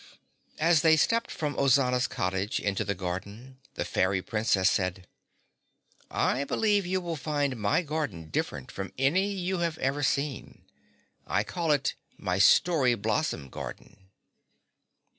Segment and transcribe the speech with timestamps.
[0.57, 5.05] As they stepped from Ozana's cottage into the garden, the Fairy Princess said,
[6.09, 10.63] "I believe you will find my garden different from any you have ever seen.
[11.27, 14.09] I call it my Story Blossom Garden."